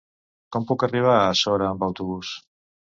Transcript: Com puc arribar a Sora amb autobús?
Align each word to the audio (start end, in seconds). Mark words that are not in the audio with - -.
Com 0.55 0.65
puc 0.71 0.85
arribar 0.89 1.13
a 1.21 1.37
Sora 1.43 1.71
amb 1.71 1.89
autobús? 1.91 2.35